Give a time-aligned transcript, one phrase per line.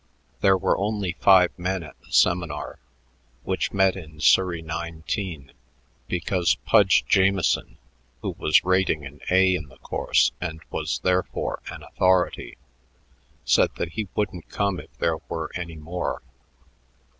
[0.39, 2.79] There were only five men at the seminar,
[3.43, 5.51] which met in Surrey 19,
[6.07, 7.77] because Pudge Jamieson,
[8.23, 12.57] who was "rating" an A in the course and was therefore an authority,
[13.45, 16.23] said that he wouldn't come if there were any more.